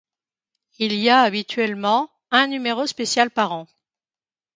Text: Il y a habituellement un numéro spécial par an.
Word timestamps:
Il 0.79 0.93
y 0.93 1.09
a 1.11 1.19
habituellement 1.21 2.09
un 2.31 2.47
numéro 2.47 2.87
spécial 2.87 3.29
par 3.29 3.51
an. 3.51 3.67